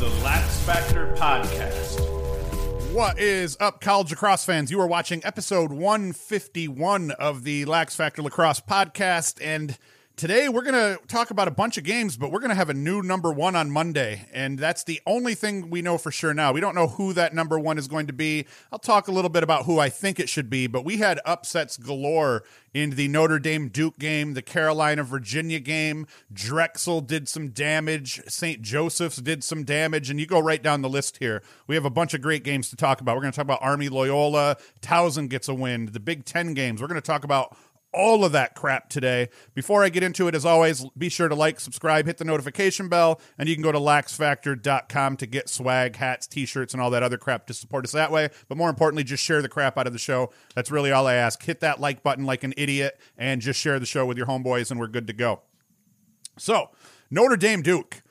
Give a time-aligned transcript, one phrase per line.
[0.00, 2.00] The Lax Factor Podcast.
[2.92, 4.70] What is up, college lacrosse fans?
[4.70, 9.78] You are watching episode 151 of the Lax Factor Lacrosse Podcast, and
[10.20, 12.68] Today, we're going to talk about a bunch of games, but we're going to have
[12.68, 14.28] a new number one on Monday.
[14.34, 16.52] And that's the only thing we know for sure now.
[16.52, 18.44] We don't know who that number one is going to be.
[18.70, 21.20] I'll talk a little bit about who I think it should be, but we had
[21.24, 22.44] upsets galore
[22.74, 26.06] in the Notre Dame Duke game, the Carolina Virginia game.
[26.30, 28.20] Drexel did some damage.
[28.28, 28.60] St.
[28.60, 30.10] Joseph's did some damage.
[30.10, 31.42] And you go right down the list here.
[31.66, 33.16] We have a bunch of great games to talk about.
[33.16, 34.58] We're going to talk about Army Loyola.
[34.82, 35.86] Towson gets a win.
[35.86, 36.82] The Big Ten games.
[36.82, 37.56] We're going to talk about
[37.92, 39.28] all of that crap today.
[39.54, 42.88] Before I get into it, as always, be sure to like, subscribe, hit the notification
[42.88, 46.90] bell, and you can go to laxfactor.com to get swag, hats, t shirts, and all
[46.90, 48.28] that other crap to support us that way.
[48.48, 50.30] But more importantly, just share the crap out of the show.
[50.54, 51.42] That's really all I ask.
[51.42, 54.70] Hit that like button like an idiot and just share the show with your homeboys,
[54.70, 55.42] and we're good to go.
[56.38, 56.70] So,
[57.10, 58.02] Notre Dame Duke.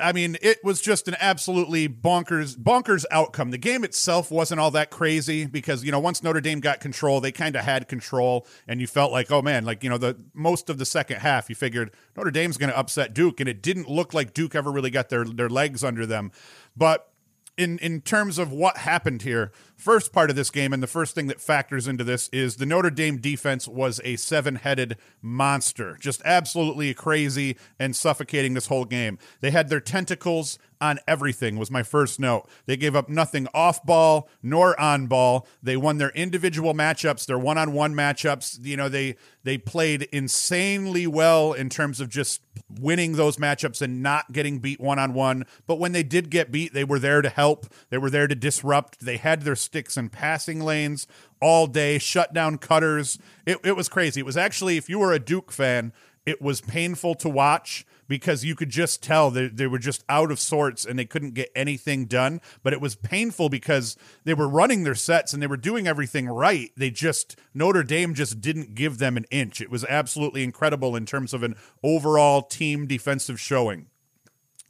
[0.00, 3.50] I mean, it was just an absolutely bonkers bonkers outcome.
[3.50, 7.20] The game itself wasn't all that crazy because you know once Notre Dame got control,
[7.20, 10.16] they kind of had control, and you felt like, oh man, like you know the
[10.32, 13.62] most of the second half, you figured Notre Dame's going to upset Duke, and it
[13.62, 16.32] didn't look like Duke ever really got their their legs under them,
[16.76, 17.10] but
[17.56, 19.52] in in terms of what happened here,
[19.84, 22.64] first part of this game and the first thing that factors into this is the
[22.64, 29.18] Notre Dame defense was a seven-headed monster, just absolutely crazy and suffocating this whole game.
[29.42, 32.46] They had their tentacles on everything was my first note.
[32.66, 35.46] They gave up nothing off ball nor on ball.
[35.62, 38.64] They won their individual matchups, their one-on-one matchups.
[38.64, 42.42] You know, they they played insanely well in terms of just
[42.80, 45.46] winning those matchups and not getting beat one-on-one.
[45.66, 47.66] But when they did get beat, they were there to help.
[47.90, 49.00] They were there to disrupt.
[49.00, 51.08] They had their sticks and passing lanes
[51.40, 53.18] all day, shut down cutters.
[53.44, 54.20] It, it was crazy.
[54.20, 55.92] It was actually, if you were a Duke fan,
[56.24, 60.38] it was painful to watch because you could just tell they were just out of
[60.38, 62.40] sorts and they couldn't get anything done.
[62.62, 66.28] But it was painful because they were running their sets and they were doing everything
[66.28, 66.70] right.
[66.76, 69.60] They just, Notre Dame just didn't give them an inch.
[69.60, 73.86] It was absolutely incredible in terms of an overall team defensive showing.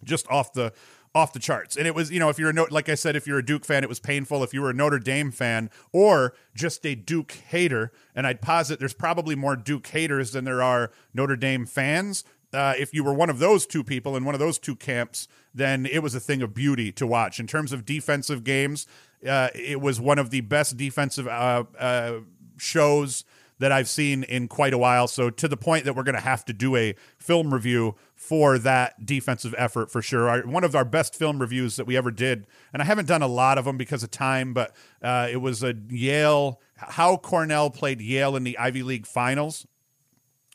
[0.02, 0.72] Just off the
[1.14, 1.76] off the charts.
[1.76, 3.44] And it was, you know, if you're a note, like I said, if you're a
[3.44, 4.42] Duke fan, it was painful.
[4.42, 8.80] If you were a Notre Dame fan or just a Duke hater, and I'd posit
[8.80, 12.24] there's probably more Duke haters than there are Notre Dame fans
[12.54, 15.26] uh, if you were one of those two people in one of those two camps,
[15.52, 17.40] then it was a thing of beauty to watch.
[17.40, 18.86] In terms of defensive games,
[19.28, 22.20] uh, it was one of the best defensive uh, uh
[22.56, 23.24] shows
[23.58, 25.06] that I've seen in quite a while.
[25.06, 28.58] So to the point that we're going to have to do a film review for
[28.58, 30.28] that defensive effort for sure.
[30.28, 33.22] Our, one of our best film reviews that we ever did, and I haven't done
[33.22, 37.70] a lot of them because of time, but uh, it was a Yale how Cornell
[37.70, 39.66] played Yale in the Ivy League finals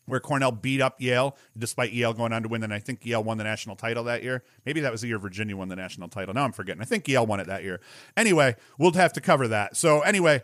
[0.05, 2.63] where Cornell beat up Yale, despite Yale going on to win.
[2.63, 4.43] And I think Yale won the national title that year.
[4.65, 6.33] Maybe that was the year Virginia won the national title.
[6.33, 6.81] Now I'm forgetting.
[6.81, 7.79] I think Yale won it that year.
[8.17, 9.77] Anyway, we'll have to cover that.
[9.77, 10.41] So, anyway,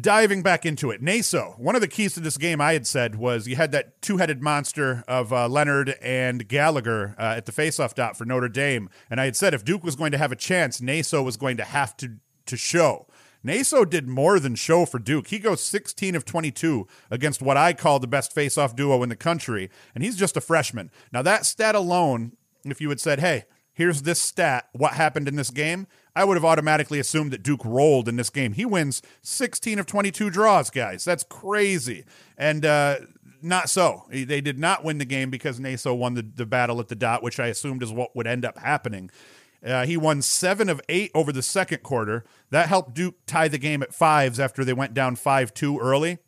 [0.00, 3.16] diving back into it, Naso, one of the keys to this game I had said
[3.16, 7.52] was you had that two headed monster of uh, Leonard and Gallagher uh, at the
[7.52, 8.88] faceoff dot for Notre Dame.
[9.10, 11.56] And I had said if Duke was going to have a chance, Naso was going
[11.58, 12.16] to have to,
[12.46, 13.06] to show.
[13.42, 15.28] Naso did more than show for Duke.
[15.28, 19.16] He goes 16 of 22 against what I call the best face-off duo in the
[19.16, 20.90] country, and he's just a freshman.
[21.12, 22.32] Now that stat alone,
[22.64, 23.44] if you had said, "Hey,
[23.76, 27.62] here's this stat, what happened in this game?" I would have automatically assumed that Duke
[27.62, 28.54] rolled in this game.
[28.54, 31.04] He wins 16 of 22 draws, guys.
[31.04, 32.06] That's crazy.
[32.38, 32.96] And uh,
[33.42, 34.04] not so.
[34.10, 37.22] They did not win the game because Naso won the, the battle at the dot,
[37.22, 39.10] which I assumed is what would end up happening.
[39.64, 42.24] Uh, he won seven of eight over the second quarter.
[42.50, 46.18] That helped Duke tie the game at fives after they went down 5 2 early.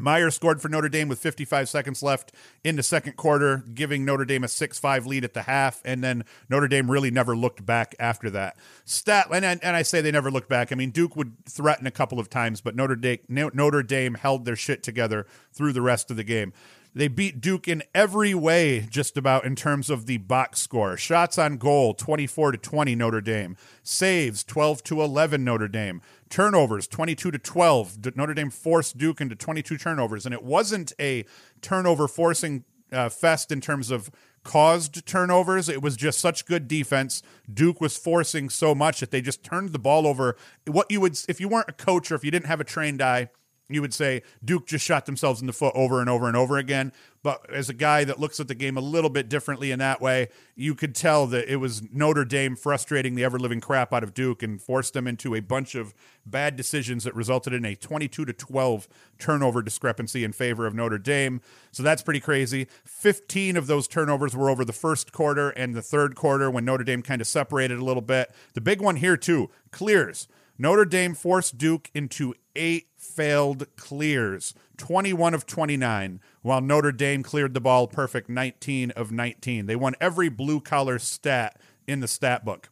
[0.00, 2.32] Meyer scored for Notre Dame with 55 seconds left
[2.64, 5.80] in the second quarter, giving Notre Dame a 6 5 lead at the half.
[5.84, 8.56] And then Notre Dame really never looked back after that.
[8.84, 10.72] Stat, and, and I say they never looked back.
[10.72, 14.44] I mean, Duke would threaten a couple of times, but Notre Dame, Notre Dame held
[14.44, 16.52] their shit together through the rest of the game.
[16.92, 20.96] They beat Duke in every way, just about in terms of the box score.
[20.96, 23.56] Shots on goal, 24 to 20, Notre Dame.
[23.84, 26.02] Saves, 12 to 11, Notre Dame.
[26.30, 28.16] Turnovers, 22 to 12.
[28.16, 30.24] Notre Dame forced Duke into 22 turnovers.
[30.24, 31.24] And it wasn't a
[31.60, 34.10] turnover forcing uh, fest in terms of
[34.44, 35.68] caused turnovers.
[35.68, 37.22] It was just such good defense.
[37.52, 40.36] Duke was forcing so much that they just turned the ball over.
[40.66, 43.02] What you would, if you weren't a coach or if you didn't have a trained
[43.02, 43.28] eye,
[43.70, 46.58] you would say Duke just shot themselves in the foot over and over and over
[46.58, 46.92] again.
[47.22, 50.00] But as a guy that looks at the game a little bit differently in that
[50.00, 54.02] way, you could tell that it was Notre Dame frustrating the ever living crap out
[54.02, 55.94] of Duke and forced them into a bunch of
[56.24, 58.88] bad decisions that resulted in a 22 to 12
[59.18, 61.42] turnover discrepancy in favor of Notre Dame.
[61.72, 62.66] So that's pretty crazy.
[62.84, 66.84] 15 of those turnovers were over the first quarter and the third quarter when Notre
[66.84, 68.30] Dame kind of separated a little bit.
[68.54, 70.26] The big one here, too, clears.
[70.60, 77.54] Notre Dame forced Duke into eight failed clears, 21 of 29, while Notre Dame cleared
[77.54, 79.64] the ball perfect 19 of 19.
[79.64, 82.68] They won every blue collar stat in the stat book.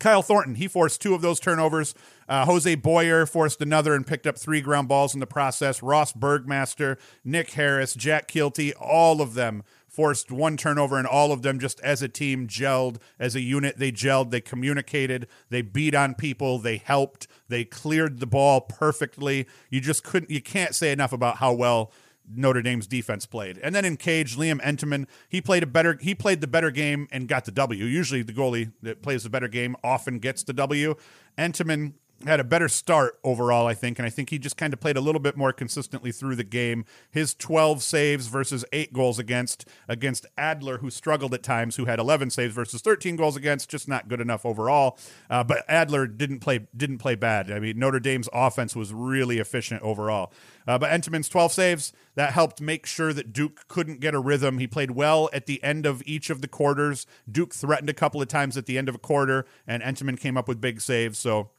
[0.00, 1.94] Kyle Thornton, he forced two of those turnovers.
[2.28, 5.84] Uh, Jose Boyer forced another and picked up three ground balls in the process.
[5.84, 9.62] Ross Burgmaster, Nick Harris, Jack Kilty, all of them
[10.00, 13.76] forced one turnover, and all of them just as a team gelled, as a unit,
[13.76, 19.46] they gelled, they communicated, they beat on people, they helped, they cleared the ball perfectly.
[19.68, 21.92] You just couldn't, you can't say enough about how well
[22.34, 23.58] Notre Dame's defense played.
[23.58, 27.06] And then in cage, Liam Entenmann, he played a better he played the better game
[27.12, 27.84] and got the W.
[27.84, 30.94] Usually the goalie that plays the better game often gets the W.
[31.36, 31.92] Entenmann
[32.26, 34.96] had a better start overall, I think, and I think he just kind of played
[34.96, 36.84] a little bit more consistently through the game.
[37.10, 41.98] His 12 saves versus 8 goals against against Adler who struggled at times, who had
[41.98, 44.98] 11 saves versus 13 goals against, just not good enough overall.
[45.30, 47.50] Uh, but Adler didn't play didn't play bad.
[47.50, 50.32] I mean, Notre Dame's offense was really efficient overall.
[50.66, 54.58] Uh, but Entenmann's 12 saves that helped make sure that Duke couldn't get a rhythm.
[54.58, 57.06] He played well at the end of each of the quarters.
[57.30, 60.36] Duke threatened a couple of times at the end of a quarter, and Entenmann came
[60.36, 61.18] up with big saves.
[61.18, 61.50] So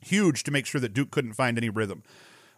[0.00, 2.02] huge to make sure that Duke couldn't find any rhythm.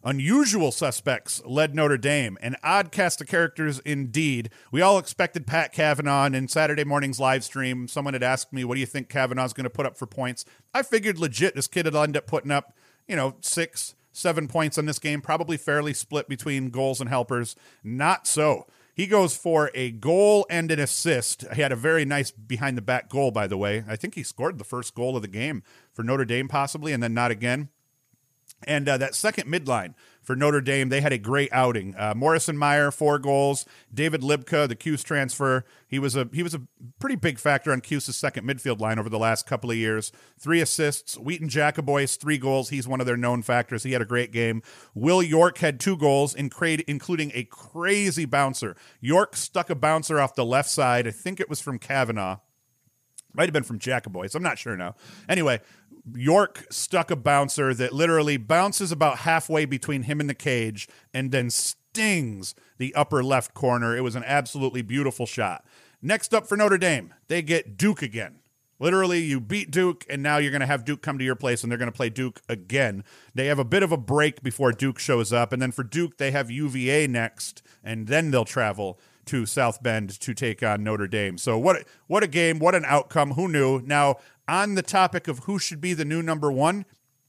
[0.05, 4.51] Unusual suspects led Notre Dame, an odd cast of characters indeed.
[4.73, 7.87] We all expected Pat Kavanagh in Saturday morning's live stream.
[7.87, 10.45] Someone had asked me, What do you think Kavanagh's going to put up for points?
[10.75, 14.77] I figured legit this kid would end up putting up, you know, six, seven points
[14.77, 17.55] on this game, probably fairly split between goals and helpers.
[17.85, 18.67] Not so.
[18.95, 21.45] He goes for a goal and an assist.
[21.55, 23.85] He had a very nice behind the back goal, by the way.
[23.89, 25.63] I think he scored the first goal of the game
[25.93, 27.71] for Notre Dame, possibly, and then not again.
[28.67, 31.95] And uh, that second midline for Notre Dame, they had a great outing.
[31.97, 33.65] Uh, Morrison Meyer, four goals.
[33.93, 36.63] David Lipka, the Cuse transfer, he was a he was a
[37.01, 40.13] pretty big factor on Cuse's second midfield line over the last couple of years.
[40.39, 41.19] Three assists.
[41.19, 42.69] Wheaton Jackoboice, three goals.
[42.69, 43.83] He's one of their known factors.
[43.83, 44.63] He had a great game.
[44.95, 48.77] Will York had two goals, including a crazy bouncer.
[49.01, 51.07] York stuck a bouncer off the left side.
[51.07, 52.37] I think it was from Kavanagh.
[53.35, 54.35] Might have been from Jackoboice.
[54.35, 54.95] I'm not sure now.
[55.29, 55.61] Anyway,
[56.15, 61.31] York stuck a bouncer that literally bounces about halfway between him and the cage and
[61.31, 63.97] then stings the upper left corner.
[63.97, 65.65] It was an absolutely beautiful shot.
[66.01, 68.41] Next up for Notre Dame, they get Duke again.
[68.81, 71.63] Literally, you beat Duke, and now you're going to have Duke come to your place,
[71.63, 73.05] and they're going to play Duke again.
[73.33, 76.17] They have a bit of a break before Duke shows up, and then for Duke,
[76.17, 81.07] they have UVA next, and then they'll travel to South Bend to take on Notre
[81.07, 81.39] Dame.
[81.39, 83.33] So what what a game, what an outcome.
[83.33, 83.81] Who knew?
[83.81, 84.17] Now,
[84.53, 86.85] on the topic of who should be the new number 1,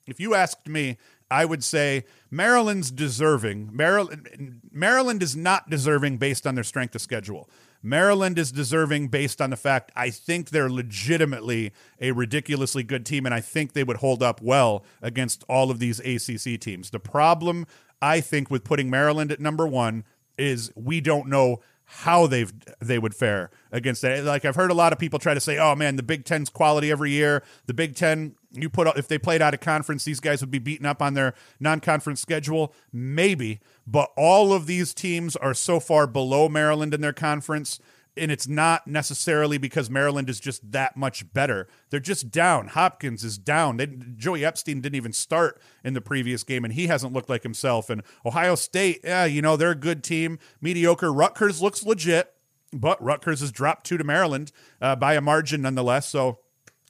[0.06, 0.98] if you asked me,
[1.32, 3.70] I would say Maryland's deserving.
[3.72, 7.50] Maryland Maryland is not deserving based on their strength of schedule.
[7.82, 13.26] Maryland is deserving based on the fact I think they're legitimately a ridiculously good team,
[13.26, 16.90] and I think they would hold up well against all of these ACC teams.
[16.90, 17.66] The problem,
[18.02, 20.04] I think, with putting Maryland at number one
[20.38, 21.62] is we don't know
[21.98, 24.24] how they've they would fare against that.
[24.24, 26.50] Like I've heard a lot of people try to say, "Oh man, the Big Ten's
[26.50, 27.44] quality every year.
[27.68, 30.60] The Big Ten, you put if they played out of conference, these guys would be
[30.60, 36.08] beaten up on their non-conference schedule." Maybe, but all of these teams are so far
[36.08, 37.80] below Maryland in their conference
[38.16, 41.68] and it's not necessarily because Maryland is just that much better.
[41.90, 42.68] They're just down.
[42.70, 43.78] Hopkins is down.
[43.78, 47.44] They, Joey Epstein didn't even start in the previous game, and he hasn't looked like
[47.44, 47.90] himself.
[47.90, 50.40] And Ohio State, yeah, you know, they're a good team.
[50.62, 51.12] Mediocre.
[51.12, 52.34] Rutgers looks legit,
[52.72, 54.52] but Rutgers has dropped two to Maryland
[54.82, 56.08] uh, by a margin nonetheless.
[56.08, 56.40] So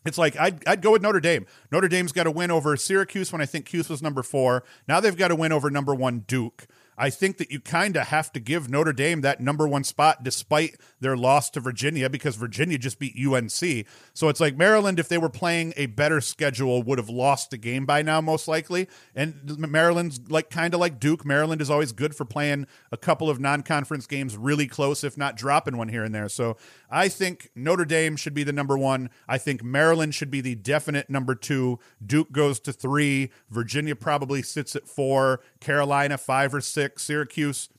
[0.05, 1.45] it's like I'd, I'd go with Notre Dame.
[1.71, 4.63] Notre Dame's got to win over Syracuse when I think Cuse was number four.
[4.87, 6.67] Now they've got to win over number one Duke.
[6.97, 10.23] I think that you kind of have to give Notre Dame that number one spot
[10.23, 13.85] despite their loss to Virginia because Virginia just beat UNC.
[14.13, 17.57] So it's like Maryland, if they were playing a better schedule, would have lost the
[17.57, 18.87] game by now, most likely.
[19.15, 21.25] And Maryland's like kind of like Duke.
[21.25, 25.17] Maryland is always good for playing a couple of non conference games really close, if
[25.17, 26.29] not dropping one here and there.
[26.29, 26.57] So
[26.89, 29.09] I think Notre Dame should be the number one.
[29.27, 31.79] I think Maryland should be the definite number two.
[32.05, 33.31] Duke goes to three.
[33.49, 35.41] Virginia probably sits at four.
[35.59, 36.82] Carolina, five or six.
[36.97, 37.69] Syracuse,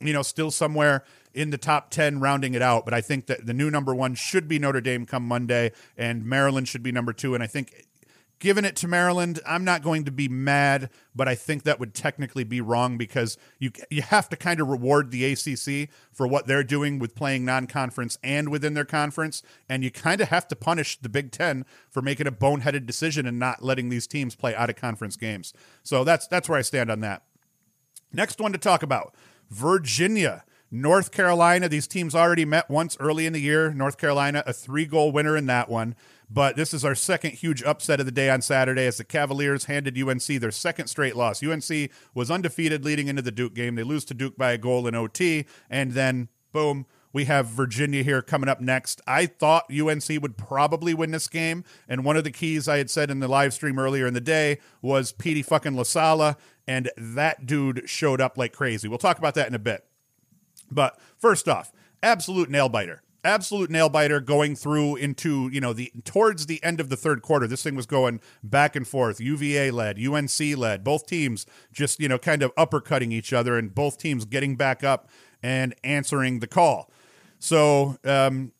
[0.00, 2.84] you know, still somewhere in the top 10, rounding it out.
[2.84, 6.24] But I think that the new number one should be Notre Dame come Monday, and
[6.24, 7.34] Maryland should be number two.
[7.34, 7.86] And I think
[8.44, 11.94] Given it to Maryland, I'm not going to be mad, but I think that would
[11.94, 16.46] technically be wrong because you you have to kind of reward the ACC for what
[16.46, 20.56] they're doing with playing non-conference and within their conference, and you kind of have to
[20.56, 24.54] punish the Big Ten for making a boneheaded decision and not letting these teams play
[24.54, 25.54] out of conference games.
[25.82, 27.22] So that's that's where I stand on that.
[28.14, 29.14] Next one to talk about:
[29.50, 30.44] Virginia.
[30.70, 33.72] North Carolina, these teams already met once early in the year.
[33.72, 35.94] North Carolina, a three goal winner in that one.
[36.28, 39.66] But this is our second huge upset of the day on Saturday as the Cavaliers
[39.66, 41.44] handed UNC their second straight loss.
[41.44, 43.76] UNC was undefeated leading into the Duke game.
[43.76, 48.02] They lose to Duke by a goal in OT, and then boom, we have Virginia
[48.02, 49.00] here coming up next.
[49.06, 52.90] I thought UNC would probably win this game, and one of the keys I had
[52.90, 56.36] said in the live stream earlier in the day was Petey fucking LaSalla.
[56.66, 58.88] and that dude showed up like crazy.
[58.88, 59.86] We'll talk about that in a bit.
[60.70, 65.90] But first off, absolute nail biter absolute nail biter going through into you know the
[66.04, 69.72] towards the end of the third quarter this thing was going back and forth uva
[69.72, 73.96] led unc led both teams just you know kind of uppercutting each other and both
[73.96, 75.08] teams getting back up
[75.42, 76.90] and answering the call
[77.44, 78.52] so um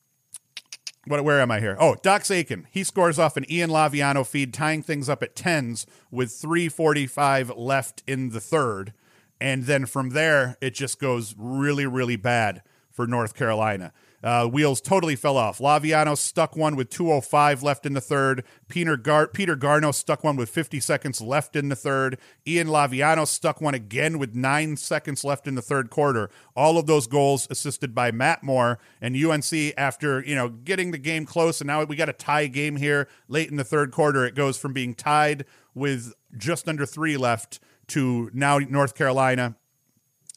[1.06, 1.76] what, where am I here?
[1.78, 2.66] Oh, Dox Aitken.
[2.70, 8.02] He scores off an Ian Laviano feed, tying things up at tens with 345 left
[8.06, 8.94] in the third.
[9.40, 13.92] And then from there, it just goes really, really bad for North Carolina.
[14.24, 15.58] Uh, wheels totally fell off.
[15.58, 18.42] Laviano stuck one with 205 left in the third.
[18.68, 22.18] Peter, Gar- Peter Garno stuck one with 50 seconds left in the third.
[22.46, 26.30] Ian Laviano stuck one again with nine seconds left in the third quarter.
[26.56, 30.98] All of those goals assisted by Matt Moore and UNC after, you know, getting the
[30.98, 31.60] game close.
[31.60, 34.24] And now we got a tie game here late in the third quarter.
[34.24, 39.56] It goes from being tied with just under three left to now North Carolina.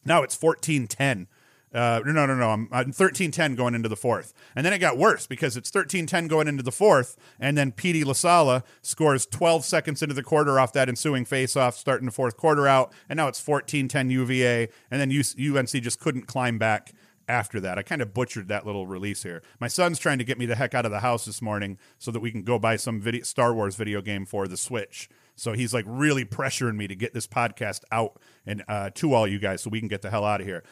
[0.03, 1.27] Now it's 14 10
[1.73, 2.49] uh, no, no, no.
[2.49, 4.33] I'm, I'm 13-10 going into the fourth.
[4.55, 8.03] And then it got worse because it's 13-10 going into the fourth, and then Petey
[8.03, 12.67] LaSalla scores 12 seconds into the quarter off that ensuing faceoff, starting the fourth quarter
[12.67, 16.93] out, and now it's 14-10 UVA, and then UNC just couldn't climb back
[17.27, 17.77] after that.
[17.77, 19.43] I kind of butchered that little release here.
[19.59, 22.11] My son's trying to get me the heck out of the house this morning so
[22.11, 25.09] that we can go buy some video, Star Wars video game for the Switch.
[25.35, 29.27] So he's like really pressuring me to get this podcast out and uh, to all
[29.27, 30.63] you guys so we can get the hell out of here.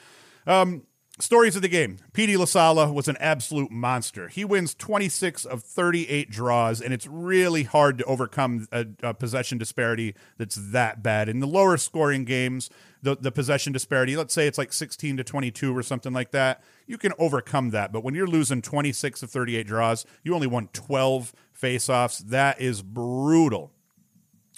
[0.47, 0.83] Um,
[1.17, 1.97] Stories of the game.
[2.11, 4.27] Petey LaSalla was an absolute monster.
[4.27, 9.57] He wins 26 of 38 draws, and it's really hard to overcome a, a, possession
[9.57, 11.29] disparity that's that bad.
[11.29, 12.69] In the lower scoring games,
[13.01, 16.61] the, the possession disparity, let's say it's like 16 to 22 or something like that,
[16.85, 17.93] you can overcome that.
[17.93, 22.17] But when you're losing 26 of 38 draws, you only won 12 faceoffs.
[22.27, 23.71] That is brutal.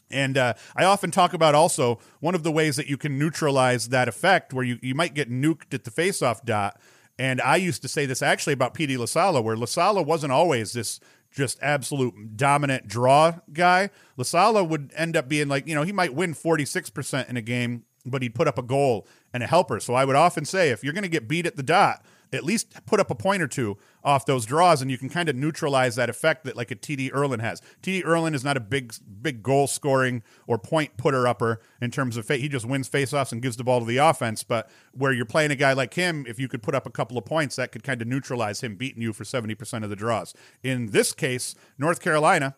[0.09, 3.89] And uh, I often talk about also one of the ways that you can neutralize
[3.89, 6.79] that effect where you, you might get nuked at the faceoff dot.
[7.19, 10.99] And I used to say this actually about Petey LaSalla, where LaSalla wasn't always this
[11.31, 13.89] just absolute dominant draw guy.
[14.17, 17.83] LaSalla would end up being like, you know, he might win 46% in a game,
[18.05, 19.79] but he'd put up a goal and a helper.
[19.79, 22.43] So I would often say, if you're going to get beat at the dot, at
[22.43, 25.35] least put up a point or two off those draws, and you can kind of
[25.35, 27.61] neutralize that effect that like a TD Ierlan has.
[27.81, 32.17] TD Ierlan is not a big big goal scoring or point putter upper in terms
[32.17, 34.43] of he just wins faceoffs and gives the ball to the offense.
[34.43, 37.17] But where you're playing a guy like him, if you could put up a couple
[37.17, 39.95] of points, that could kind of neutralize him beating you for seventy percent of the
[39.95, 40.33] draws.
[40.63, 42.55] In this case, North Carolina.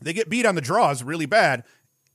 [0.00, 1.62] They get beat on the draws really bad,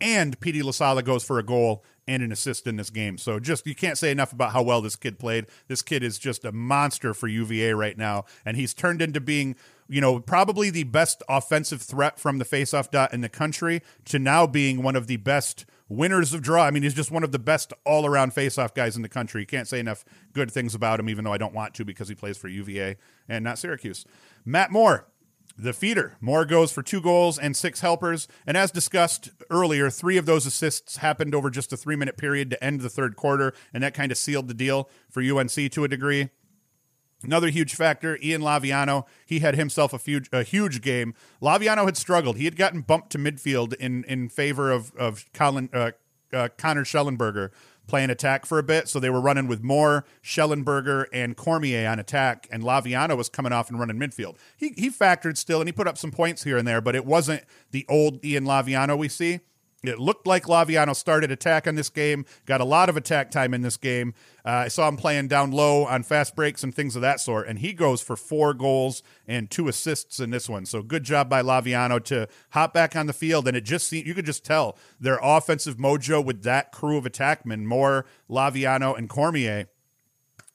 [0.02, 3.18] and Petey LaSalla goes for a goal and an assist in this game.
[3.18, 5.48] So just you can't say enough about how well this kid played.
[5.68, 9.56] This kid is just a monster for UVA right now, and he's turned into being
[9.90, 14.20] you know, probably the best offensive threat from the faceoff dot in the country to
[14.20, 16.64] now being one of the best winners of draw.
[16.64, 19.42] I mean, he's just one of the best all around faceoff guys in the country.
[19.42, 22.10] You can't say enough good things about him, even though I don't want to because
[22.10, 22.98] he plays for UVA
[23.30, 24.06] and not Syracuse.
[24.46, 25.08] Matt Moore,
[25.58, 26.18] the feeder.
[26.22, 28.28] Moore goes for two goals and six helpers.
[28.46, 32.50] And as discussed earlier, three of those assists happened over just a three minute period
[32.52, 33.54] to end the third quarter.
[33.74, 36.30] And that kind of sealed the deal for UNC to a degree.
[37.24, 39.06] Another huge factor, Ian Laviano.
[39.26, 41.16] He had himself a huge, a huge game.
[41.42, 42.38] Laviano had struggled.
[42.38, 45.92] He had gotten bumped to midfield in, in favor of, of Colin, uh,
[46.32, 47.50] uh, Connor Shellenberger
[47.88, 48.88] playing attack for a bit.
[48.88, 53.52] So they were running with Moore, Shellenberger, and Cormier on attack, and Laviano was coming
[53.52, 54.36] off and running midfield.
[54.56, 57.06] He he factored still, and he put up some points here and there, but it
[57.06, 59.40] wasn't the old Ian Laviano we see.
[59.84, 63.54] It looked like Laviano started attack on this game, got a lot of attack time
[63.54, 64.16] in this game.
[64.44, 67.48] Uh, I saw him playing down low on fast breaks and things of that sort,
[67.48, 70.66] and he goes for four goals and two assists in this one.
[70.66, 74.08] So good job by Laviano to hop back on the field, and it just seemed,
[74.08, 79.08] you could just tell their offensive mojo with that crew of attackmen, Moore, Laviano, and
[79.08, 79.68] Cormier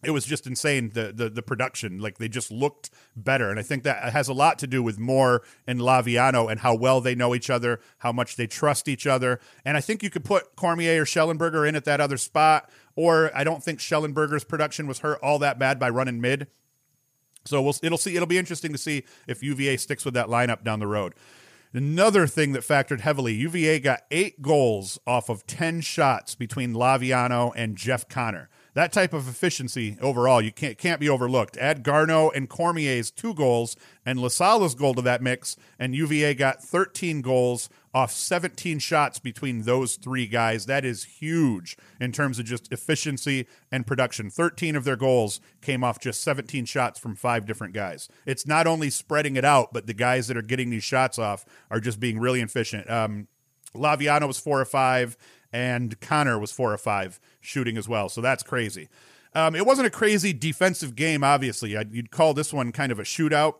[0.02, 3.50] it was just insane the, the the production like they just looked better.
[3.50, 6.74] And i think that has a lot to do with moore and laviano and how
[6.74, 9.40] well they know each other how much they trust each other.
[9.64, 13.30] And i think you could put cormier or shellenberger in at that other spot or
[13.34, 16.48] i don't think shellenberger's production was hurt all that bad by running mid.
[17.44, 20.64] So we'll it'll see it'll be interesting to see if uva sticks with that lineup
[20.64, 21.14] down the road.
[21.74, 27.50] Another thing that factored heavily, UVA got eight goals off of 10 shots between Laviano
[27.56, 31.56] and Jeff Connor that type of efficiency overall you can't can't be overlooked.
[31.56, 36.62] Add Garno and Cormier's two goals and LaSalla's goal to that mix, and UVA got
[36.62, 40.66] 13 goals off 17 shots between those three guys.
[40.66, 44.30] That is huge in terms of just efficiency and production.
[44.30, 48.08] 13 of their goals came off just 17 shots from five different guys.
[48.26, 51.44] It's not only spreading it out, but the guys that are getting these shots off
[51.70, 52.88] are just being really efficient.
[52.90, 53.28] Um,
[53.74, 55.16] Laviano was four or five,
[55.52, 58.08] and Connor was four or five shooting as well.
[58.08, 58.88] So that's crazy.
[59.34, 61.76] Um, it wasn't a crazy defensive game, obviously.
[61.76, 63.54] I'd, you'd call this one kind of a shootout.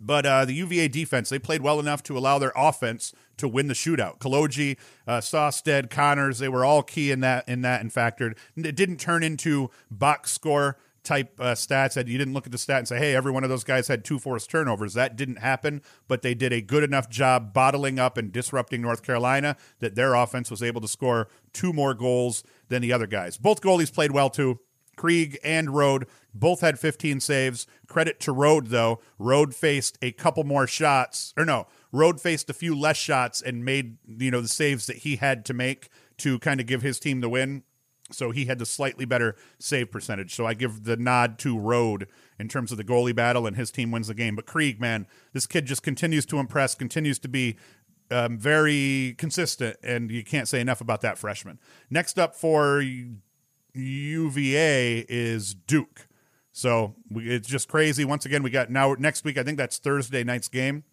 [0.00, 3.68] But uh, the UVA defense, they played well enough to allow their offense to win
[3.68, 4.18] the shootout.
[4.18, 8.36] Kology, uh, Connors, they were all key in that in that and factored.
[8.56, 12.58] It didn't turn into box score type uh, stats that you didn't look at the
[12.58, 14.94] stat and say, hey, every one of those guys had two forced turnovers.
[14.94, 19.02] That didn't happen, but they did a good enough job bottling up and disrupting North
[19.02, 23.36] Carolina that their offense was able to score two more goals than the other guys.
[23.36, 24.60] Both goalies played well too.
[24.96, 27.66] Krieg and Rode both had 15 saves.
[27.86, 29.00] Credit to Rode though.
[29.18, 33.64] Rode faced a couple more shots, or no, Rode faced a few less shots and
[33.64, 36.98] made you know the saves that he had to make to kind of give his
[37.00, 37.64] team the win.
[38.12, 40.34] So he had the slightly better save percentage.
[40.34, 43.70] So I give the nod to Rode in terms of the goalie battle, and his
[43.70, 44.36] team wins the game.
[44.36, 47.56] But Krieg, man, this kid just continues to impress, continues to be
[48.10, 51.58] um, very consistent, and you can't say enough about that freshman.
[51.90, 52.84] Next up for
[53.74, 56.08] UVA is Duke.
[56.52, 58.04] So we, it's just crazy.
[58.04, 59.38] Once again, we got now next week.
[59.38, 60.84] I think that's Thursday night's game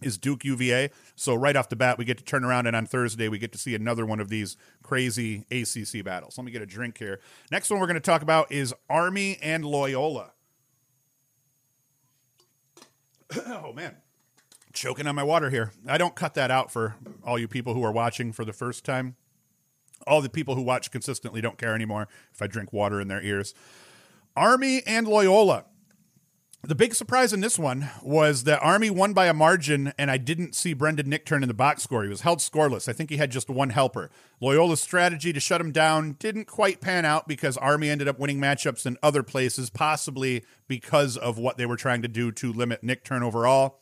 [0.00, 0.90] is Duke UVA.
[1.16, 3.52] So right off the bat, we get to turn around, and on Thursday we get
[3.52, 6.38] to see another one of these crazy ACC battles.
[6.38, 7.20] Let me get a drink here.
[7.50, 10.32] Next one we're going to talk about is Army and Loyola.
[13.46, 13.96] oh man,
[14.72, 15.72] choking on my water here.
[15.86, 18.84] I don't cut that out for all you people who are watching for the first
[18.84, 19.16] time.
[20.06, 23.20] All the people who watch consistently don't care anymore if I drink water in their
[23.20, 23.52] ears.
[24.36, 25.64] Army and Loyola
[26.62, 30.16] the big surprise in this one was that Army won by a margin, and I
[30.16, 32.02] didn't see Brendan Nichtern in the box score.
[32.02, 32.88] He was held scoreless.
[32.88, 34.10] I think he had just one helper.
[34.42, 38.40] Loyola's strategy to shut him down didn't quite pan out because Army ended up winning
[38.40, 42.82] matchups in other places, possibly because of what they were trying to do to limit
[42.82, 43.78] Nichtern overall.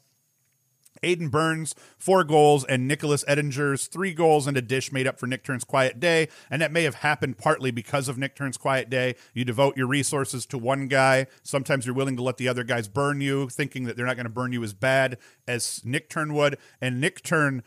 [1.02, 5.26] Aiden Burns, four goals, and Nicholas Edinger's three goals and a dish made up for
[5.26, 6.28] Nichtern's quiet day.
[6.50, 9.14] And that may have happened partly because of Nichtern's quiet day.
[9.34, 11.26] You devote your resources to one guy.
[11.42, 14.24] Sometimes you're willing to let the other guys burn you, thinking that they're not going
[14.24, 16.58] to burn you as bad as Nichtern would.
[16.80, 17.62] And Nichtern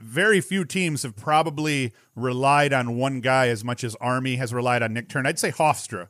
[0.00, 4.82] very few teams have probably relied on one guy as much as Army has relied
[4.82, 5.26] on Nichtern.
[5.26, 6.08] I'd say Hofstra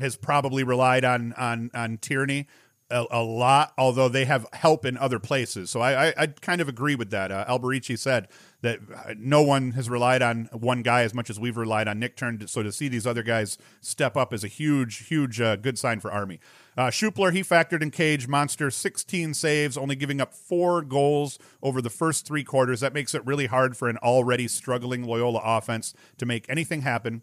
[0.00, 2.46] has probably relied on on on Tierney
[2.92, 5.70] a, a, lot, although they have help in other places.
[5.70, 7.32] So I, I, I kind of agree with that.
[7.32, 8.28] Uh, Alberici said
[8.60, 8.80] that
[9.18, 12.48] no one has relied on one guy as much as we've relied on Nichtern.
[12.48, 16.00] So to see these other guys step up is a huge, huge uh, good sign
[16.00, 16.38] for Army.
[16.76, 21.82] Uh, Schupler, he factored in Cage Monster, 16 saves, only giving up four goals over
[21.82, 22.80] the first three quarters.
[22.80, 27.22] That makes it really hard for an already struggling Loyola offense to make anything happen.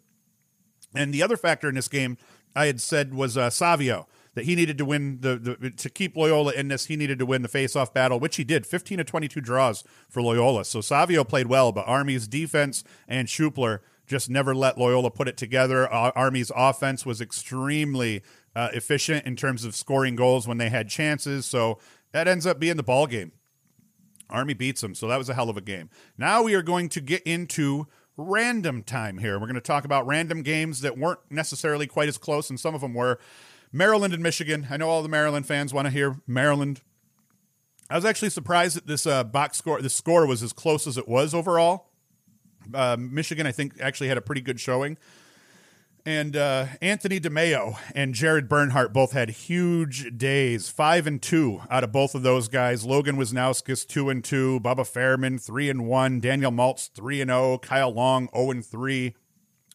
[0.94, 2.18] And the other factor in this game
[2.54, 6.16] I had said was uh, Savio that he needed to win the, the to keep
[6.16, 6.86] Loyola in this.
[6.86, 8.66] He needed to win the face-off battle, which he did.
[8.66, 10.64] 15 to 22 draws for Loyola.
[10.64, 15.36] So Savio played well, but Army's defense and Schupler just never let Loyola put it
[15.36, 15.88] together.
[15.88, 18.22] Army's offense was extremely
[18.54, 21.46] uh, efficient in terms of scoring goals when they had chances.
[21.46, 21.78] So
[22.12, 23.32] that ends up being the ball game.
[24.28, 25.90] Army beats them, so that was a hell of a game.
[26.16, 29.38] Now we are going to get into random time here.
[29.38, 32.74] We're going to talk about random games that weren't necessarily quite as close, and some
[32.74, 33.18] of them were.
[33.72, 34.66] Maryland and Michigan.
[34.70, 36.80] I know all the Maryland fans want to hear Maryland.
[37.88, 40.96] I was actually surprised that this uh, box score, the score was as close as
[40.96, 41.86] it was overall.
[42.72, 44.96] Uh, Michigan, I think, actually had a pretty good showing.
[46.06, 51.84] And uh, Anthony DeMaio and Jared Bernhardt both had huge days, five and two out
[51.84, 52.86] of both of those guys.
[52.86, 57.58] Logan Wisnauskas two and two, Bubba Fairman three and one, Daniel Maltz three and oh,
[57.58, 59.14] Kyle Long zero oh and three.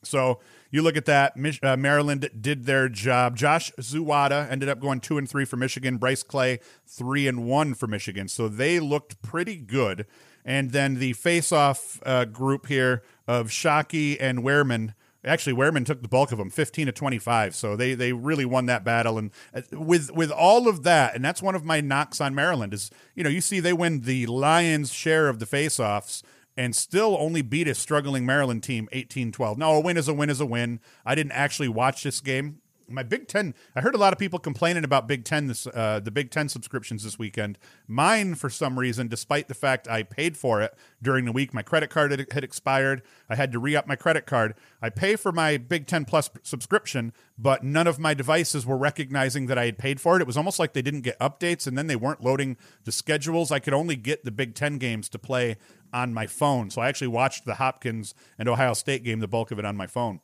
[0.04, 0.40] So
[0.72, 1.34] you look at that.
[1.64, 3.36] Uh, Maryland did their job.
[3.36, 5.98] Josh Zawada ended up going two and three for Michigan.
[5.98, 8.28] Bryce Clay three and one for Michigan.
[8.28, 10.06] So they looked pretty good.
[10.48, 14.94] And then the face-off uh, group here of Shockey and Wierman
[15.26, 17.56] Actually, Wierman took the bulk of them, 15 to 25.
[17.56, 19.18] So they they really won that battle.
[19.18, 22.74] And uh, with with all of that, and that's one of my knocks on Maryland
[22.74, 26.22] is, you know, you see they win the Lions' share of the faceoffs
[26.58, 29.58] and still only beat a struggling Maryland team 18-12.
[29.58, 30.80] No, a win is a win is a win.
[31.06, 33.54] I didn't actually watch this game my Big Ten.
[33.76, 36.50] I heard a lot of people complaining about Big Ten this uh, the Big Ten
[36.50, 37.58] subscriptions this weekend.
[37.88, 41.62] Mine, for some reason, despite the fact I paid for it during the week, my
[41.62, 43.02] credit card had, had expired.
[43.30, 44.56] I had to re up my credit card.
[44.82, 49.48] I pay for my Big Ten Plus subscription, but none of my devices were recognizing
[49.48, 50.22] that I had paid for it.
[50.22, 53.52] It was almost like they didn't get updates, and then they weren't loading the schedules.
[53.52, 55.58] I could only get the Big Ten games to play
[55.96, 59.52] on my phone, so I actually watched the Hopkins and Ohio State game, the bulk
[59.52, 60.20] of it on my phone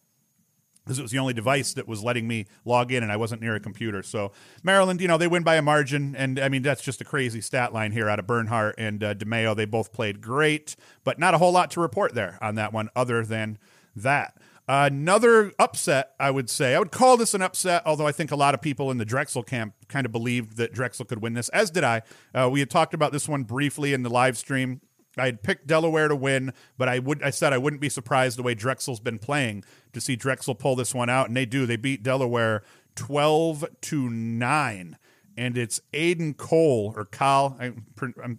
[0.84, 3.42] because it was the only device that was letting me log in and I wasn't
[3.42, 4.02] near a computer.
[4.02, 4.32] So
[4.64, 6.16] Maryland, you know, they win by a margin.
[6.16, 9.14] And I mean, that's just a crazy stat line here out of Bernhardt and uh,
[9.14, 9.56] DeMaio.
[9.56, 12.90] They both played great, but not a whole lot to report there on that one
[12.96, 13.58] other than
[13.96, 14.38] that.
[14.68, 16.76] Another upset, I would say.
[16.76, 19.06] I would call this an upset, although I think a lot of people in the
[19.06, 22.04] Drexel camp kind of believed that Drexel could win this, as did I.
[22.34, 24.80] Uh, we had talked about this one briefly in the live stream
[25.18, 28.38] I had picked Delaware to win, but I would I said I wouldn't be surprised
[28.38, 31.66] the way Drexel's been playing to see Drexel pull this one out, and they do.
[31.66, 32.64] They beat Delaware
[32.96, 34.98] twelve to nine,
[35.36, 37.58] and it's Aiden Cole or Kyle.
[37.60, 37.74] I,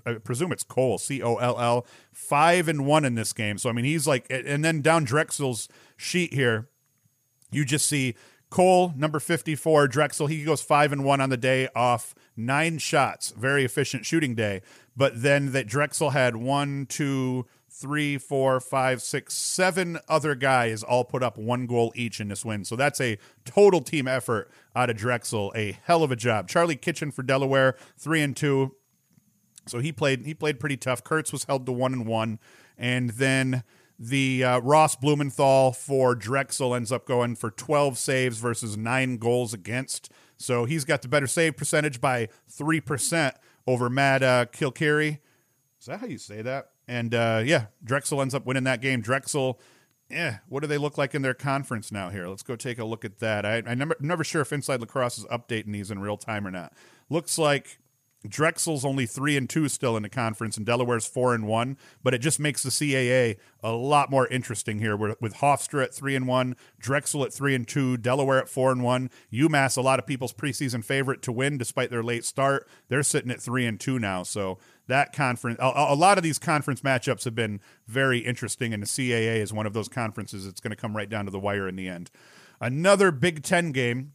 [0.07, 3.59] I presume it's Cole, C O L L, five and one in this game.
[3.59, 6.69] So I mean, he's like, and then down Drexel's sheet here,
[7.51, 8.15] you just see
[8.53, 13.31] Cole, number 54, Drexel, he goes five and one on the day off nine shots.
[13.31, 14.61] Very efficient shooting day.
[14.95, 21.03] But then that Drexel had one, two, three, four, five, six, seven other guys all
[21.03, 22.67] put up one goal each in this win.
[22.67, 25.51] So that's a total team effort out of Drexel.
[25.57, 26.47] A hell of a job.
[26.47, 28.77] Charlie Kitchen for Delaware, three and two.
[29.67, 31.03] So he played he played pretty tough.
[31.03, 32.38] Kurtz was held to one and one.
[32.77, 33.65] And then
[34.05, 39.55] the uh, Ross Blumenthal for Drexel ends up going for 12 saves versus nine goals
[39.55, 40.11] against.
[40.37, 43.33] So he's got the better save percentage by 3%
[43.65, 45.21] over Matt uh, Kilcarry.
[45.79, 46.71] Is that how you say that?
[46.88, 49.03] And uh, yeah, Drexel ends up winning that game.
[49.03, 49.61] Drexel,
[50.11, 52.27] yeah, what do they look like in their conference now here?
[52.27, 53.47] Let's go take a look at that.
[53.47, 56.51] I, I never, never sure if Inside Lacrosse is updating these in real time or
[56.51, 56.73] not.
[57.09, 57.79] Looks like
[58.29, 61.77] Drexel's only three and two still in the conference, and Delaware's four and one.
[62.03, 64.97] But it just makes the CAA a lot more interesting here.
[64.97, 68.83] With Hofstra at three and one, Drexel at three and two, Delaware at four and
[68.83, 72.69] one, UMass, a lot of people's preseason favorite to win despite their late start.
[72.89, 74.23] They're sitting at three and two now.
[74.23, 78.83] So that conference, a, a lot of these conference matchups have been very interesting, and
[78.83, 80.45] the CAA is one of those conferences.
[80.45, 82.11] that's going to come right down to the wire in the end.
[82.61, 84.13] Another Big Ten game.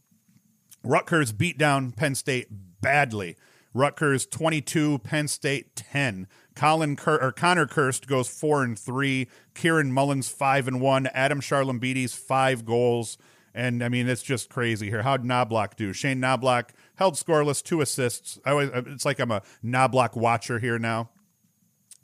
[0.84, 2.46] Rutgers beat down Penn State
[2.80, 3.36] badly.
[3.74, 6.26] Rutgers 22, Penn State 10.
[6.54, 9.28] Colin Cur- or Connor Kirst goes 4 and 3.
[9.54, 11.06] Kieran Mullins 5 and 1.
[11.08, 13.18] Adam Charalambides 5 goals.
[13.54, 15.02] And I mean, it's just crazy here.
[15.02, 15.92] How'd Knobloch do?
[15.92, 18.38] Shane Knobloch held scoreless, two assists.
[18.44, 21.10] I always, uh, it's like I'm a Knobloch watcher here now.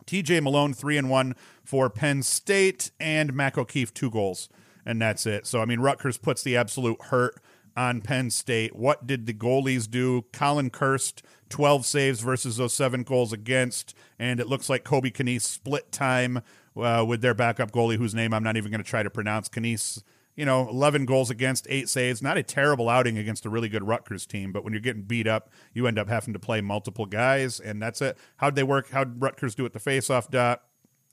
[0.07, 4.49] TJ Malone, three and one for Penn State, and Mac O'Keefe, two goals.
[4.85, 5.47] And that's it.
[5.47, 7.41] So, I mean, Rutgers puts the absolute hurt
[7.77, 8.77] on Penn State.
[8.77, 10.23] What did the goalies do?
[10.33, 13.95] Colin Kirst, 12 saves versus those seven goals against.
[14.19, 16.43] And it looks like Kobe Knies split time
[16.77, 19.49] uh, with their backup goalie, whose name I'm not even going to try to pronounce.
[19.49, 20.03] Knies,
[20.37, 22.23] you know, 11 goals against, eight saves.
[22.23, 25.27] Not a terrible outing against a really good Rutgers team, but when you're getting beat
[25.27, 28.19] up, you end up having to play multiple guys, and that's it.
[28.39, 28.91] How'd they work?
[28.91, 30.63] How'd Rutgers do at the faceoff dot?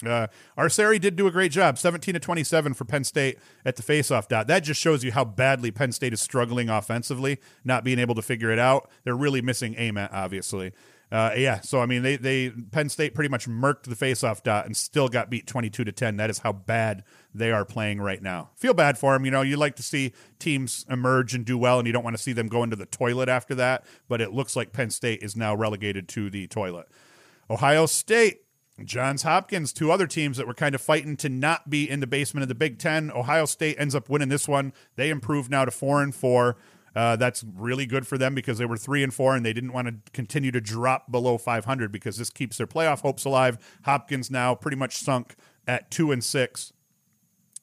[0.05, 3.83] Uh, Arceri did do a great job, 17 to 27 for Penn State at the
[3.83, 4.47] faceoff dot.
[4.47, 8.21] That just shows you how badly Penn State is struggling offensively, not being able to
[8.21, 8.89] figure it out.
[9.03, 10.73] They're really missing Ament, obviously.
[11.11, 14.65] Uh, yeah, so I mean, they they Penn State pretty much murked the faceoff dot
[14.65, 16.15] and still got beat 22 to 10.
[16.15, 17.03] That is how bad
[17.35, 18.51] they are playing right now.
[18.55, 19.25] Feel bad for them.
[19.25, 22.15] You know, you like to see teams emerge and do well, and you don't want
[22.15, 23.85] to see them go into the toilet after that.
[24.07, 26.87] But it looks like Penn State is now relegated to the toilet.
[27.49, 28.43] Ohio State
[28.85, 32.07] Johns Hopkins, two other teams that were kind of fighting to not be in the
[32.07, 33.11] basement of the Big Ten.
[33.11, 34.73] Ohio State ends up winning this one.
[34.95, 36.57] They improved now to four and four.
[36.95, 39.71] Uh, that's really good for them because they were three and four and they didn't
[39.71, 43.57] want to continue to drop below 500 because this keeps their playoff hopes alive.
[43.85, 45.35] Hopkins now pretty much sunk
[45.67, 46.73] at two and six.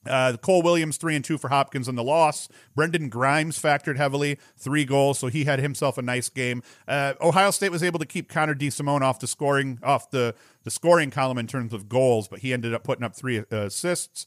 [0.08, 2.48] Uh, Cole Williams three and two for Hopkins in the loss.
[2.76, 6.62] Brendan Grimes factored heavily, three goals, so he had himself a nice game.
[6.86, 8.68] Uh, Ohio State was able to keep Connor D.
[8.68, 12.52] DeSimone off the scoring off the the scoring column in terms of goals, but he
[12.52, 14.26] ended up putting up three uh, assists.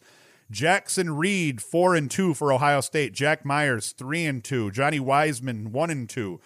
[0.50, 3.14] Jackson Reed four and two for Ohio State.
[3.14, 4.72] Jack Myers three and two.
[4.72, 6.42] Johnny Wiseman one and two.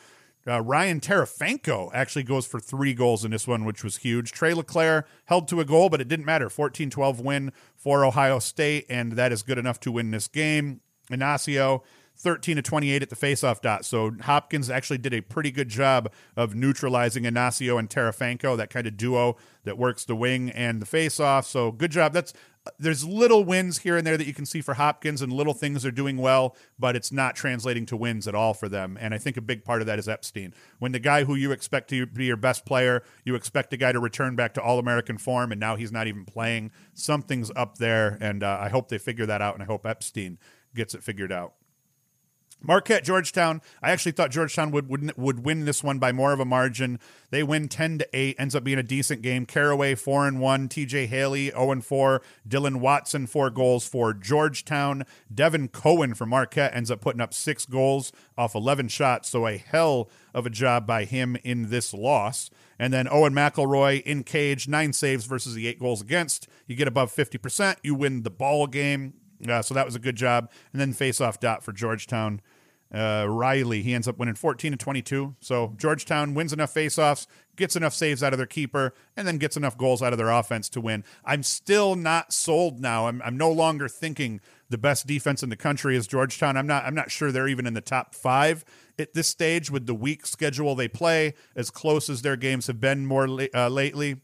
[0.48, 4.32] Uh, Ryan Terefenko actually goes for three goals in this one, which was huge.
[4.32, 6.50] Trey LeClaire held to a goal, but it didn't matter.
[6.50, 10.82] 14 12 win for Ohio State, and that is good enough to win this game.
[11.10, 11.82] Inacio,
[12.18, 13.86] 13 to 28 at the faceoff dot.
[13.86, 18.88] So Hopkins actually did a pretty good job of neutralizing Inacio and Terefenko, that kind
[18.88, 21.46] of duo that works the wing and the faceoff.
[21.46, 22.14] So good job.
[22.14, 22.34] That's
[22.80, 25.84] there's little wins here and there that you can see for Hopkins and little things
[25.84, 28.98] they're doing well, but it's not translating to wins at all for them.
[29.00, 30.54] And I think a big part of that is Epstein.
[30.80, 33.92] When the guy who you expect to be your best player, you expect a guy
[33.92, 36.72] to return back to All American form, and now he's not even playing.
[36.94, 40.38] Something's up there, and uh, I hope they figure that out, and I hope Epstein
[40.74, 41.54] gets it figured out.
[42.68, 43.62] Marquette, Georgetown.
[43.84, 47.00] I actually thought Georgetown would, would would win this one by more of a margin.
[47.30, 48.36] They win ten to eight.
[48.40, 49.46] Ends up being a decent game.
[49.46, 50.68] Carraway four and one.
[50.68, 51.06] T.J.
[51.06, 52.22] Haley zero and four.
[52.48, 55.04] Dylan Watson four goals for Georgetown.
[55.34, 59.30] Devin Cohen for Marquette ends up putting up six goals off eleven shots.
[59.30, 62.50] So a hell of a job by him in this loss.
[62.78, 66.48] And then Owen McElroy in cage, nine saves versus the eight goals against.
[66.68, 69.14] You get above fifty percent, you win the ball game.
[69.48, 70.50] Uh, so that was a good job.
[70.72, 72.42] And then face-off dot for Georgetown.
[72.94, 75.36] Uh, Riley, he ends up winning 14 to 22.
[75.40, 79.58] So Georgetown wins enough faceoffs, gets enough saves out of their keeper, and then gets
[79.58, 81.04] enough goals out of their offense to win.
[81.26, 83.08] I'm still not sold now.
[83.08, 86.58] I'm, I'm no longer thinking the best defense in the country is Georgetown.
[86.58, 86.86] I'm not.
[86.86, 88.66] I'm not sure they're even in the top five
[88.98, 92.80] at this stage with the weak schedule they play, as close as their games have
[92.80, 94.22] been more uh, lately.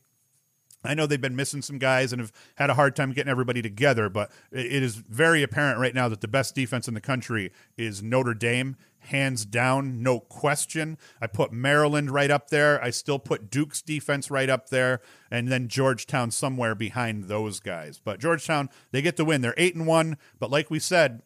[0.84, 3.62] I know they've been missing some guys and have had a hard time getting everybody
[3.62, 7.52] together, but it is very apparent right now that the best defense in the country
[7.78, 10.98] is Notre Dame, hands down, no question.
[11.22, 12.84] I put Maryland right up there.
[12.84, 18.00] I still put Duke's defense right up there, and then Georgetown somewhere behind those guys.
[18.04, 19.41] But Georgetown, they get the win.
[19.41, 21.22] They're eight and one, but like we said,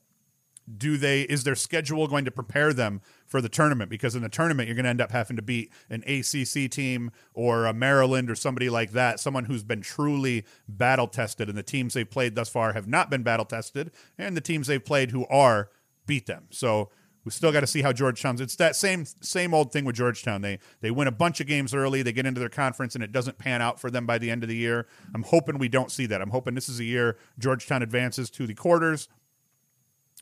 [0.78, 4.30] do they is their schedule going to prepare them for the tournament because in the
[4.30, 8.30] tournament you're going to end up having to beat an ACC team or a Maryland
[8.32, 12.36] or somebody like that someone who's been truly battle tested and the teams they've played
[12.36, 15.70] thus far have not been battle tested and the teams they've played who are
[16.08, 16.90] beat them so
[17.26, 18.40] we still got to see how Georgetown's.
[18.40, 20.42] It's that same same old thing with Georgetown.
[20.42, 22.04] They they win a bunch of games early.
[22.04, 24.44] They get into their conference, and it doesn't pan out for them by the end
[24.44, 24.86] of the year.
[25.14, 26.22] I'm hoping we don't see that.
[26.22, 29.10] I'm hoping this is a year Georgetown advances to the quarters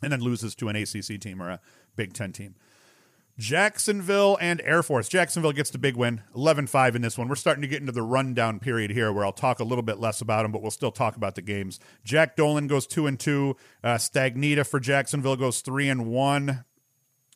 [0.04, 1.60] and then loses to an ACC team or a
[1.96, 2.56] Big Ten team.
[3.38, 5.10] Jacksonville and Air Force.
[5.10, 7.28] Jacksonville gets the big win, 11 5 in this one.
[7.28, 10.00] We're starting to get into the rundown period here where I'll talk a little bit
[10.00, 11.80] less about them, but we'll still talk about the games.
[12.04, 13.56] Jack Dolan goes 2 and 2.
[13.84, 16.64] Uh, Stagnita for Jacksonville goes 3 and 1.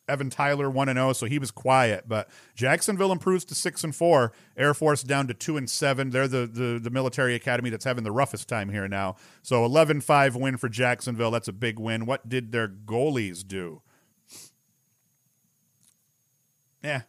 [0.08, 3.94] Evan Tyler 1 and 0, so he was quiet, but Jacksonville improves to 6 and
[3.94, 4.32] 4.
[4.56, 6.10] Air Force down to 2 and 7.
[6.10, 9.16] They're the, the, the military academy that's having the roughest time here now.
[9.42, 11.30] So 11 5 win for Jacksonville.
[11.30, 12.06] That's a big win.
[12.06, 13.82] What did their goalies do?
[16.82, 17.02] Yeah.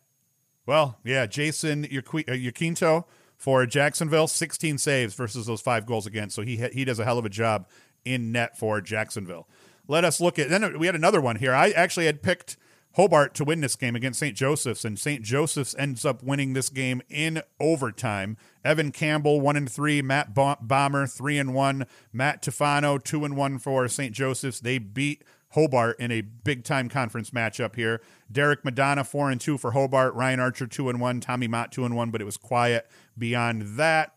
[0.65, 3.01] Well, yeah, Jason Yaquinto uh,
[3.37, 6.35] for Jacksonville, 16 saves versus those five goals against.
[6.35, 7.67] So he he does a hell of a job
[8.05, 9.47] in net for Jacksonville.
[9.87, 11.53] Let us look at then we had another one here.
[11.53, 12.57] I actually had picked
[12.99, 14.35] Hobart to win this game against St.
[14.35, 15.23] Joseph's, and St.
[15.23, 18.35] Joseph's ends up winning this game in overtime.
[18.65, 23.57] Evan Campbell one and three, Matt Bomber three and one, Matt Tufano two and one
[23.57, 24.13] for St.
[24.13, 24.59] Joseph's.
[24.59, 28.01] They beat Hobart in a big time conference matchup here.
[28.29, 31.85] Derek Madonna four and two for Hobart, Ryan Archer two and one, Tommy Mott two
[31.85, 32.85] and one, but it was quiet
[33.17, 34.13] beyond that.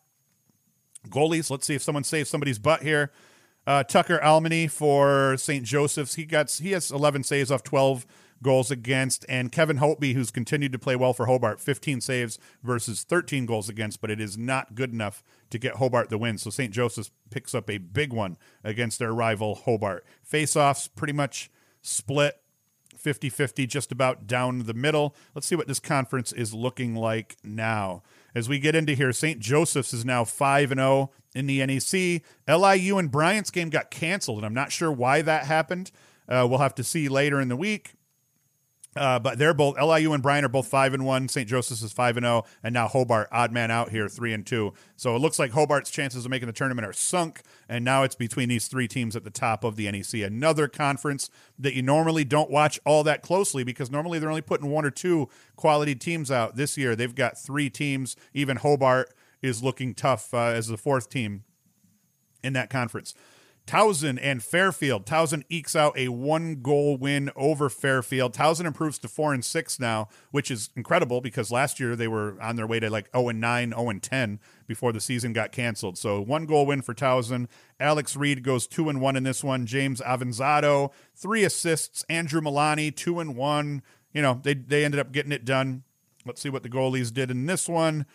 [1.08, 3.12] Goalies, let's see if someone saves somebody's butt here.
[3.64, 5.64] Uh, Tucker Almany for St.
[5.64, 8.06] Joseph's, he got he has 11 saves off 12
[8.42, 13.04] goals against, and Kevin Holtby, who's continued to play well for Hobart, 15 saves versus
[13.04, 16.38] 13 goals against, but it is not good enough to get Hobart the win.
[16.38, 16.72] So St.
[16.72, 20.04] Joseph's picks up a big one against their rival Hobart.
[20.22, 21.50] Face-offs pretty much
[21.82, 22.42] split
[22.96, 25.14] 50 50, just about down the middle.
[25.34, 28.02] Let's see what this conference is looking like now.
[28.34, 29.40] As we get into here, St.
[29.40, 32.22] Joseph's is now 5 0 in the NEC.
[32.48, 35.90] LIU and Bryant's game got canceled, and I'm not sure why that happened.
[36.28, 37.94] Uh, we'll have to see later in the week.
[38.94, 41.26] Uh, but they're both LIU and Bryant are both five and one.
[41.26, 41.48] St.
[41.48, 44.46] Joseph's is five and zero, oh, and now Hobart, odd man out here, three and
[44.46, 44.74] two.
[44.96, 48.14] So it looks like Hobart's chances of making the tournament are sunk, and now it's
[48.14, 50.22] between these three teams at the top of the NEC.
[50.22, 54.68] Another conference that you normally don't watch all that closely because normally they're only putting
[54.68, 56.56] one or two quality teams out.
[56.56, 58.14] This year they've got three teams.
[58.34, 61.44] Even Hobart is looking tough uh, as the fourth team
[62.44, 63.14] in that conference.
[63.66, 65.06] Towson and Fairfield.
[65.06, 68.34] Towson ekes out a one goal win over Fairfield.
[68.34, 72.36] Towson improves to four and six now, which is incredible because last year they were
[72.40, 75.52] on their way to like 0 and 9, 0 and 10 before the season got
[75.52, 75.96] canceled.
[75.96, 77.46] So one goal win for Towson.
[77.78, 79.64] Alex Reed goes two and one in this one.
[79.64, 82.04] James Avanzado, three assists.
[82.08, 83.82] Andrew Milani, two and one.
[84.12, 85.84] You know, they, they ended up getting it done.
[86.26, 88.06] Let's see what the goalies did in this one.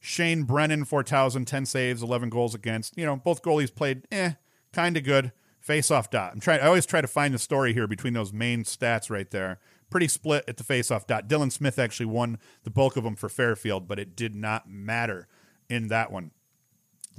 [0.00, 2.98] Shane Brennan for Towson, 10 saves, 11 goals against.
[2.98, 4.32] You know, both goalies played eh,
[4.74, 5.32] kind of good.
[5.66, 6.32] Faceoff dot.
[6.34, 6.60] I'm trying.
[6.60, 9.60] I always try to find the story here between those main stats right there.
[9.88, 11.26] Pretty split at the faceoff dot.
[11.26, 15.26] Dylan Smith actually won the bulk of them for Fairfield, but it did not matter
[15.70, 16.32] in that one.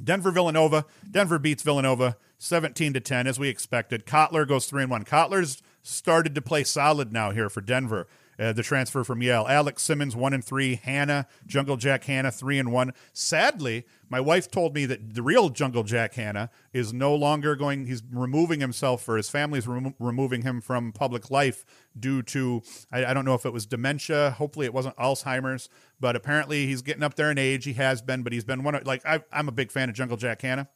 [0.03, 0.85] Denver Villanova.
[1.09, 4.05] Denver beats Villanova 17 to 10 as we expected.
[4.05, 5.05] Kotler goes 3 and 1.
[5.05, 8.07] Kotler's started to play solid now here for Denver.
[8.37, 9.45] Uh, the transfer from Yale.
[9.47, 10.75] Alex Simmons one and three.
[10.75, 12.93] Hanna Jungle Jack Hanna three and one.
[13.13, 17.85] Sadly, my wife told me that the real Jungle Jack Hanna is no longer going.
[17.85, 21.65] He's removing himself, for his family's remo- removing him from public life
[21.97, 24.31] due to I, I don't know if it was dementia.
[24.31, 25.69] Hopefully, it wasn't Alzheimer's,
[25.99, 27.65] but apparently he's getting up there in age.
[27.65, 29.95] He has been, but he's been one of like I, I'm a big fan of
[29.95, 30.69] Jungle Jack Hanna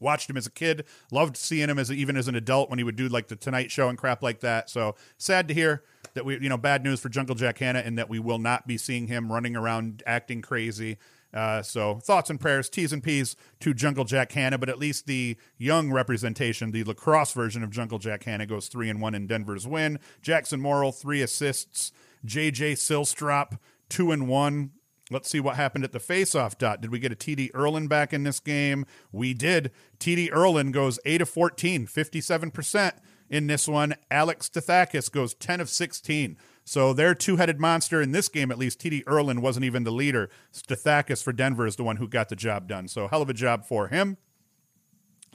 [0.00, 2.78] watched him as a kid loved seeing him as a, even as an adult when
[2.78, 4.70] he would do like the tonight show and crap like that.
[4.70, 5.82] So sad to hear
[6.14, 8.66] that we you know bad news for jungle jack Hanna and that we will not
[8.66, 10.98] be seeing him running around acting crazy.
[11.32, 15.06] Uh, so thoughts and prayers t's and p's to jungle jack Hanna, but at least
[15.06, 19.26] the young representation the lacrosse version of jungle jack Hanna goes three and one in
[19.26, 19.98] denver's win.
[20.22, 21.92] Jackson morrill three assists.
[22.26, 23.58] Jj Sillstrop
[23.88, 24.72] two and one
[25.10, 26.80] Let's see what happened at the faceoff dot.
[26.80, 28.86] Did we get a TD Ierlan back in this game?
[29.10, 29.72] We did.
[29.98, 32.92] TD Ierlan goes 8 of 14, 57%
[33.28, 33.96] in this one.
[34.10, 36.36] Alex Stathakis goes 10 of 16.
[36.64, 39.90] So their two headed monster in this game, at least, TD Ierlan wasn't even the
[39.90, 40.30] leader.
[40.52, 42.86] Stathakis for Denver is the one who got the job done.
[42.86, 44.16] So hell of a job for him.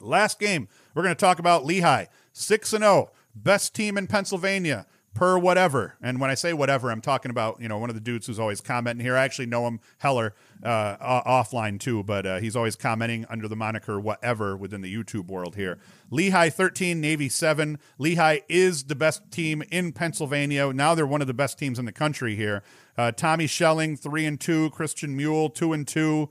[0.00, 2.06] Last game, we're going to talk about Lehigh.
[2.32, 4.86] 6 and 0, best team in Pennsylvania
[5.16, 5.96] per whatever.
[6.02, 8.38] And when I say whatever, I'm talking about you know one of the dudes who's
[8.38, 9.16] always commenting here.
[9.16, 13.56] I actually know him Heller uh, offline too, but uh, he's always commenting under the
[13.56, 15.78] moniker whatever within the YouTube world here.
[16.10, 17.78] Lehigh 13, Navy 7.
[17.98, 20.70] Lehigh is the best team in Pennsylvania.
[20.72, 22.62] Now they're one of the best teams in the country here.
[22.98, 24.70] Uh, Tommy Schelling, 3 and 2.
[24.70, 26.28] Christian Mule, 2 and 2.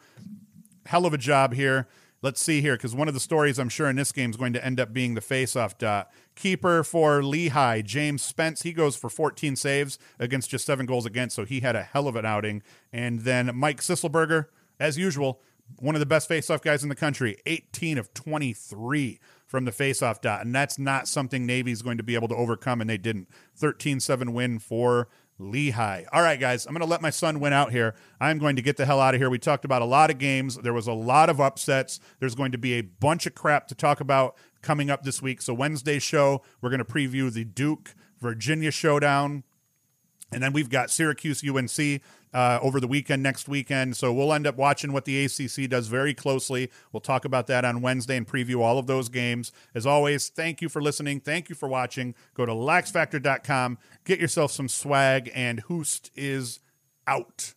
[0.86, 1.88] Hell of a job here.
[2.22, 4.54] Let's see here, because one of the stories I'm sure in this game is going
[4.54, 6.12] to end up being the face-off dot.
[6.36, 8.62] Keeper for Lehigh, James Spence.
[8.62, 12.08] He goes for 14 saves against just seven goals against, so he had a hell
[12.08, 12.62] of an outing.
[12.92, 14.48] And then Mike Sisselberger,
[14.80, 15.42] as usual,
[15.80, 20.22] one of the best face-off guys in the country, 18 of 23 from the face-off
[20.22, 23.30] dot, and that's not something Navy's going to be able to overcome, and they didn't.
[23.60, 26.04] 13-7 win for Lehigh.
[26.14, 27.94] All right, guys, I'm going to let my son win out here.
[28.20, 29.30] I'm going to get the hell out of here.
[29.30, 30.56] We talked about a lot of games.
[30.58, 32.00] There was a lot of upsets.
[32.20, 35.42] There's going to be a bunch of crap to talk about coming up this week.
[35.42, 39.44] So, Wednesday show, we're going to preview the Duke Virginia showdown.
[40.32, 42.02] And then we've got Syracuse UNC
[42.36, 43.96] uh, over the weekend, next weekend.
[43.96, 46.70] So we'll end up watching what the ACC does very closely.
[46.92, 49.54] We'll talk about that on Wednesday and preview all of those games.
[49.74, 51.22] As always, thank you for listening.
[51.22, 52.14] Thank you for watching.
[52.34, 56.60] Go to laxfactor.com, get yourself some swag, and Hoost is
[57.08, 57.54] out.